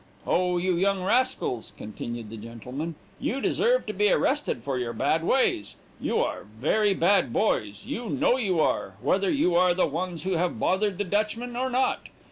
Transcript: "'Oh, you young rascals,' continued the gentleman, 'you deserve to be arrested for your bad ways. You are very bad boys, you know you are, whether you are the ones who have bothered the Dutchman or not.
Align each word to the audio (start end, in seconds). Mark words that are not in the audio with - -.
"'Oh, 0.25 0.57
you 0.57 0.77
young 0.77 1.03
rascals,' 1.03 1.73
continued 1.77 2.31
the 2.31 2.35
gentleman, 2.37 2.95
'you 3.19 3.39
deserve 3.39 3.85
to 3.85 3.93
be 3.93 4.11
arrested 4.11 4.63
for 4.63 4.79
your 4.79 4.93
bad 4.93 5.23
ways. 5.23 5.75
You 5.99 6.17
are 6.17 6.45
very 6.59 6.95
bad 6.95 7.31
boys, 7.31 7.85
you 7.85 8.09
know 8.09 8.35
you 8.37 8.59
are, 8.59 8.95
whether 8.99 9.29
you 9.29 9.53
are 9.53 9.75
the 9.75 9.85
ones 9.85 10.23
who 10.23 10.31
have 10.37 10.59
bothered 10.59 10.97
the 10.97 11.03
Dutchman 11.03 11.55
or 11.55 11.69
not. 11.69 12.07